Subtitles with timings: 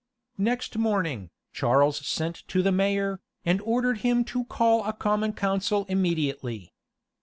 [0.39, 5.85] Next morning, Charles sent to the mayor, and ordered him to call a common council
[5.87, 6.73] immediately.